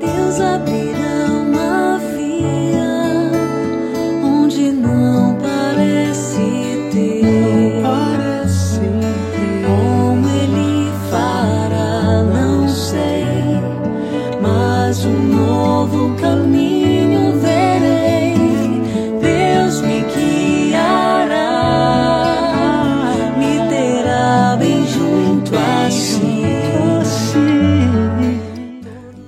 [0.00, 1.15] Deus abrirá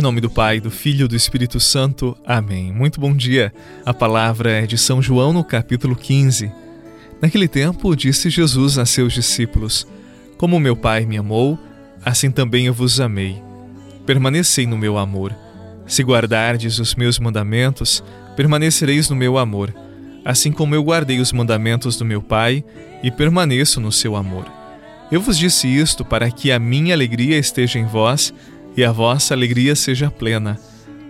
[0.00, 2.16] Em nome do Pai, do Filho e do Espírito Santo.
[2.24, 2.72] Amém.
[2.72, 3.52] Muito bom dia.
[3.84, 6.50] A palavra é de São João no capítulo 15.
[7.20, 9.86] Naquele tempo, disse Jesus a seus discípulos:
[10.38, 11.58] Como meu Pai me amou,
[12.02, 13.42] assim também eu vos amei.
[14.06, 15.36] Permanecei no meu amor.
[15.86, 18.02] Se guardardes os meus mandamentos,
[18.34, 19.70] permanecereis no meu amor,
[20.24, 22.64] assim como eu guardei os mandamentos do meu Pai
[23.02, 24.46] e permaneço no seu amor.
[25.12, 28.32] Eu vos disse isto para que a minha alegria esteja em vós
[28.76, 30.58] e a vossa alegria seja plena.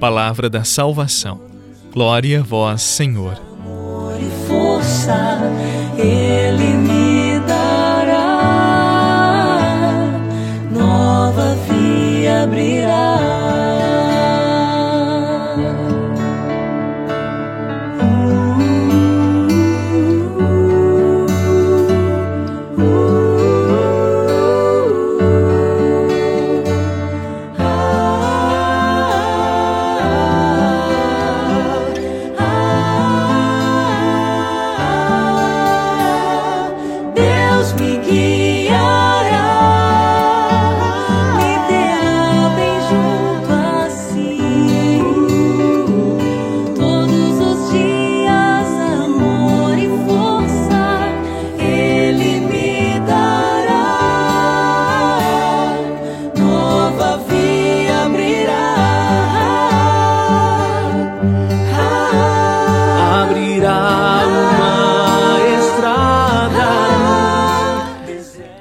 [0.00, 1.40] Palavra da salvação.
[1.92, 3.40] Glória a vós, Senhor.
[3.60, 5.40] amor e força
[5.96, 7.13] Ele me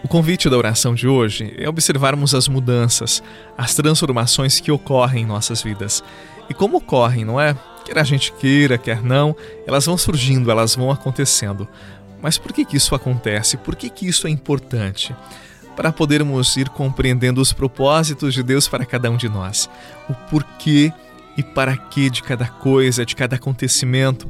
[0.04, 3.22] O convite da oração de hoje é observarmos as mudanças,
[3.58, 6.04] as transformações que ocorrem em nossas vidas.
[6.50, 7.56] E como ocorrem, não é?
[7.84, 9.36] Quer a gente queira, quer não,
[9.68, 11.68] elas vão surgindo, elas vão acontecendo.
[12.22, 13.58] Mas por que, que isso acontece?
[13.58, 15.14] Por que, que isso é importante?
[15.76, 19.70] Para podermos ir compreendendo os propósitos de Deus para cada um de nós,
[20.08, 20.94] o porquê
[21.36, 24.30] e para que de cada coisa, de cada acontecimento.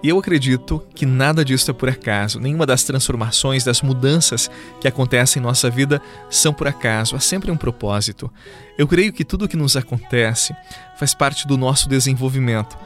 [0.00, 4.48] E eu acredito que nada disso é por acaso, nenhuma das transformações, das mudanças
[4.80, 6.00] que acontecem em nossa vida
[6.30, 8.30] são por acaso, há sempre um propósito.
[8.78, 10.54] Eu creio que tudo o que nos acontece
[10.96, 12.78] faz parte do nosso desenvolvimento,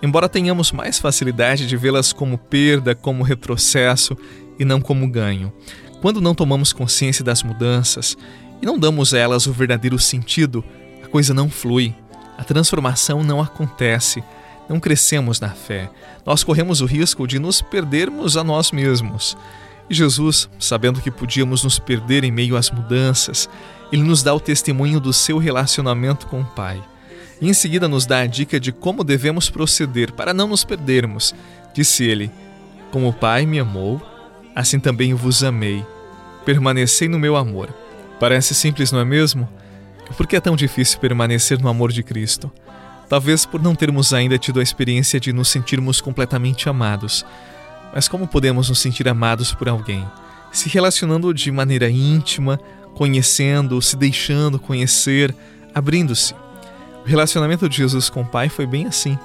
[0.00, 4.16] embora tenhamos mais facilidade de vê-las como perda, como retrocesso
[4.56, 5.52] e não como ganho.
[6.00, 8.16] Quando não tomamos consciência das mudanças
[8.62, 10.64] e não damos a elas o verdadeiro sentido,
[11.02, 11.92] a coisa não flui,
[12.38, 14.22] a transformação não acontece
[14.70, 15.90] não crescemos na fé.
[16.24, 19.36] Nós corremos o risco de nos perdermos a nós mesmos.
[19.90, 23.50] E Jesus, sabendo que podíamos nos perder em meio às mudanças,
[23.90, 26.80] ele nos dá o testemunho do seu relacionamento com o Pai.
[27.40, 31.34] E em seguida nos dá a dica de como devemos proceder para não nos perdermos.
[31.74, 32.30] Disse ele:
[32.92, 34.00] Como o Pai me amou,
[34.54, 35.84] assim também eu vos amei.
[36.44, 37.74] Permanecei no meu amor.
[38.20, 39.48] Parece simples, não é mesmo?
[40.16, 42.52] Por que é tão difícil permanecer no amor de Cristo?
[43.10, 47.26] Talvez por não termos ainda tido a experiência de nos sentirmos completamente amados.
[47.92, 50.06] Mas como podemos nos sentir amados por alguém?
[50.52, 52.60] Se relacionando de maneira íntima,
[52.94, 55.34] conhecendo, se deixando conhecer,
[55.74, 56.34] abrindo-se.
[57.04, 59.18] O relacionamento de Jesus com o Pai foi bem assim.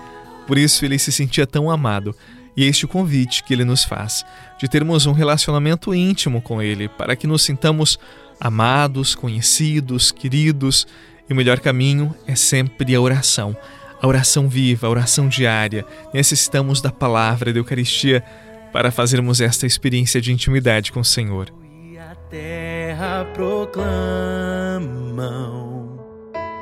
[0.47, 2.16] Por isso ele se sentia tão amado.
[2.57, 4.25] E é este o convite que ele nos faz,
[4.57, 8.00] de termos um relacionamento íntimo com ele, para que nos sintamos
[8.40, 10.88] amados, conhecidos, queridos.
[11.30, 13.56] E o melhor caminho é sempre a oração.
[14.02, 15.86] A oração viva, a oração diária.
[16.13, 18.24] Necessitamos da palavra da Eucaristia
[18.72, 21.52] para fazermos esta experiência de intimidade com o Senhor.
[21.63, 23.86] E a terra proclamam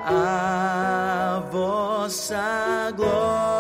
[0.06, 3.52] a vossa glória.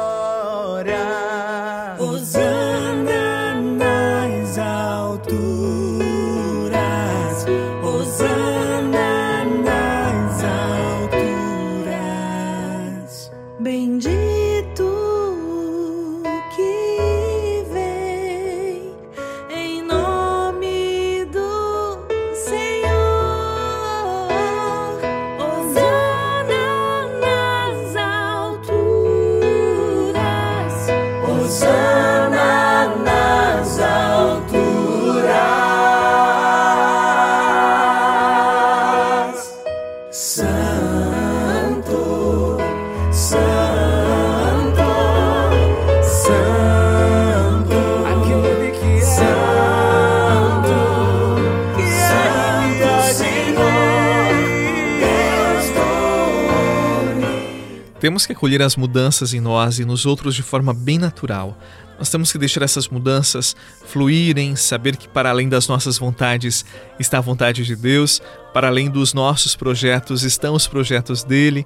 [58.03, 61.57] Temos que acolher as mudanças em nós e nos outros de forma bem natural.
[61.97, 63.55] Nós temos que deixar essas mudanças
[63.85, 66.65] fluírem, saber que para além das nossas vontades
[66.99, 68.21] está a vontade de Deus,
[68.53, 71.65] para além dos nossos projetos estão os projetos dele,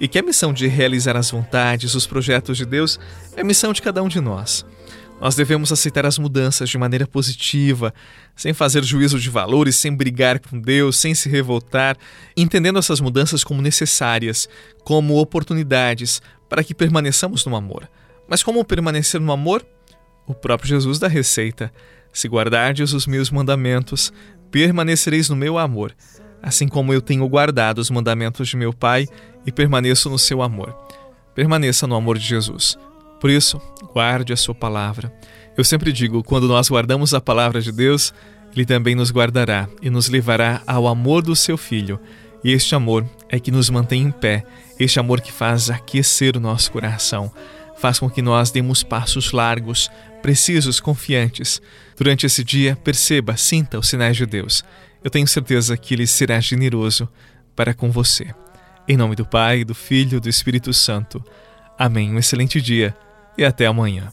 [0.00, 2.98] e que a missão de realizar as vontades, os projetos de Deus,
[3.36, 4.64] é missão de cada um de nós.
[5.20, 7.94] Nós devemos aceitar as mudanças de maneira positiva,
[8.36, 11.96] sem fazer juízo de valores, sem brigar com Deus, sem se revoltar,
[12.36, 14.48] entendendo essas mudanças como necessárias,
[14.82, 17.88] como oportunidades para que permaneçamos no amor.
[18.28, 19.64] Mas como permanecer no amor?
[20.26, 21.72] O próprio Jesus dá receita.
[22.12, 24.12] Se guardardes os meus mandamentos,
[24.50, 25.94] permanecereis no meu amor,
[26.42, 29.06] assim como eu tenho guardado os mandamentos de meu Pai
[29.46, 30.76] e permaneço no seu amor.
[31.34, 32.78] Permaneça no amor de Jesus.
[33.24, 33.58] Por isso,
[33.94, 35.10] guarde a sua palavra.
[35.56, 38.12] Eu sempre digo, quando nós guardamos a palavra de Deus,
[38.54, 41.98] ele também nos guardará e nos levará ao amor do seu filho.
[42.44, 44.44] E este amor é que nos mantém em pé,
[44.78, 47.32] este amor que faz aquecer o nosso coração
[47.78, 49.90] faz com que nós demos passos largos,
[50.20, 51.62] precisos, confiantes.
[51.96, 54.62] Durante esse dia, perceba, sinta os sinais de Deus.
[55.02, 57.08] Eu tenho certeza que Ele será generoso
[57.56, 58.34] para com você.
[58.86, 61.24] Em nome do Pai, do Filho e do Espírito Santo.
[61.78, 62.12] Amém.
[62.12, 62.94] Um excelente dia
[63.36, 64.12] e até amanhã.